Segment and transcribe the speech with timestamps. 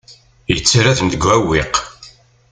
[0.53, 1.73] Yettarra-ten deg uɛewwiq.